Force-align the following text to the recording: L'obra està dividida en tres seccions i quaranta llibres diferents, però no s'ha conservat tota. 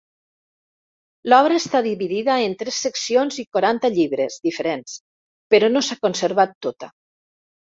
L'obra 1.33 1.59
està 1.63 1.81
dividida 1.87 2.37
en 2.47 2.55
tres 2.61 2.79
seccions 2.85 3.37
i 3.43 3.47
quaranta 3.57 3.93
llibres 3.99 4.41
diferents, 4.49 4.97
però 5.55 5.71
no 5.75 5.85
s'ha 5.89 5.99
conservat 6.09 6.57
tota. 6.69 6.91